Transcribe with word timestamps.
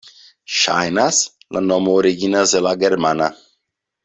Ŝajnas, 0.59 1.19
la 1.57 1.63
nomo 1.67 1.95
originas 2.01 2.57
el 2.61 2.67
la 2.69 2.75
germana. 2.87 3.31